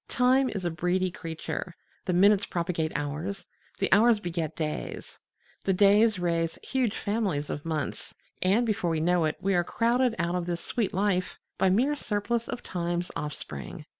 Time 0.07 0.49
is 0.49 0.65
a 0.65 0.71
breedy 0.71 1.11
creature: 1.13 1.75
the 2.05 2.11
minutes 2.11 2.47
propagate 2.47 2.91
hours, 2.95 3.45
the 3.77 3.93
hours 3.93 4.19
beget 4.19 4.55
days, 4.55 5.19
the 5.63 5.73
days 5.75 6.17
raise 6.17 6.57
huge 6.63 6.97
families 6.97 7.51
of 7.51 7.63
months, 7.63 8.11
and 8.41 8.65
before 8.65 8.89
we 8.89 8.99
know 8.99 9.25
it 9.25 9.37
we 9.39 9.53
are 9.53 9.63
crowded 9.63 10.15
out 10.17 10.33
of 10.33 10.47
this 10.47 10.59
sweet 10.65 10.91
life 10.91 11.37
by 11.59 11.69
mere 11.69 11.95
surplus 11.95 12.47
of 12.49 12.63
Time's 12.63 13.11
offspring. 13.15 13.85